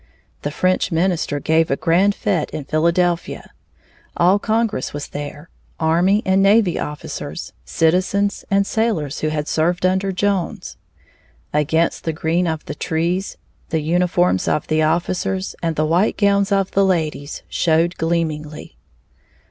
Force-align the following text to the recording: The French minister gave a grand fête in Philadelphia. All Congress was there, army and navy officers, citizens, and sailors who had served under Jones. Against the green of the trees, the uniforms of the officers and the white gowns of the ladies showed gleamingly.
The 0.41 0.49
French 0.49 0.91
minister 0.91 1.39
gave 1.39 1.69
a 1.69 1.75
grand 1.75 2.15
fête 2.15 2.49
in 2.49 2.63
Philadelphia. 2.63 3.51
All 4.17 4.39
Congress 4.39 4.93
was 4.93 5.09
there, 5.09 5.51
army 5.79 6.23
and 6.25 6.41
navy 6.41 6.79
officers, 6.79 7.53
citizens, 7.65 8.43
and 8.49 8.65
sailors 8.65 9.19
who 9.19 9.27
had 9.27 9.47
served 9.47 9.85
under 9.85 10.11
Jones. 10.11 10.75
Against 11.53 12.03
the 12.03 12.13
green 12.13 12.47
of 12.47 12.65
the 12.65 12.73
trees, 12.73 13.37
the 13.69 13.81
uniforms 13.81 14.47
of 14.47 14.65
the 14.65 14.81
officers 14.81 15.55
and 15.61 15.75
the 15.75 15.85
white 15.85 16.17
gowns 16.17 16.51
of 16.51 16.71
the 16.71 16.83
ladies 16.83 17.43
showed 17.47 17.95
gleamingly. 17.99 18.77